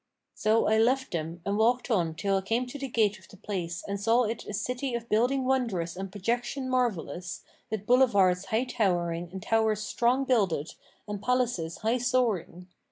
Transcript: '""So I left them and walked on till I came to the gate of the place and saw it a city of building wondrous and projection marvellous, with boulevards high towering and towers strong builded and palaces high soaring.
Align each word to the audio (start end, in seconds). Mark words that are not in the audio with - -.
'""So 0.33 0.65
I 0.65 0.79
left 0.79 1.11
them 1.11 1.43
and 1.45 1.59
walked 1.59 1.91
on 1.91 2.15
till 2.15 2.35
I 2.37 2.41
came 2.41 2.65
to 2.65 2.79
the 2.79 2.87
gate 2.87 3.19
of 3.19 3.27
the 3.27 3.37
place 3.37 3.83
and 3.87 4.01
saw 4.01 4.23
it 4.23 4.47
a 4.47 4.53
city 4.55 4.95
of 4.95 5.07
building 5.09 5.45
wondrous 5.45 5.95
and 5.95 6.11
projection 6.11 6.67
marvellous, 6.67 7.43
with 7.69 7.85
boulevards 7.85 8.45
high 8.45 8.63
towering 8.63 9.29
and 9.31 9.43
towers 9.43 9.81
strong 9.83 10.23
builded 10.25 10.73
and 11.07 11.21
palaces 11.21 11.77
high 11.85 11.99
soaring. 11.99 12.67